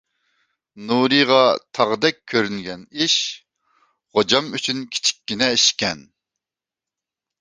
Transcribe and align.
نۇرىغا 0.85 1.41
تاغدەك 1.79 2.17
كۆرۈنگەن 2.33 2.81
ئىش 3.03 3.17
غوجام 4.19 4.49
ئۈچۈن 4.61 4.81
كىچىككىنە 4.97 5.51
ئىشكەن. 5.59 6.03